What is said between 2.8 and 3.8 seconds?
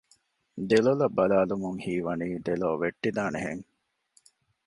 ވެއްޓިދާނެ ހެން